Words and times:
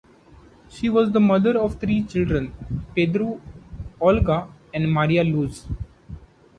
She 0.67 0.89
was 0.89 1.11
the 1.11 1.19
mother 1.19 1.59
of 1.59 1.75
three 1.79 2.01
children, 2.01 2.53
Pedro, 2.95 3.39
Olga 3.99 4.47
and 4.73 4.91
Maria 4.91 5.23
Luz. 5.23 5.67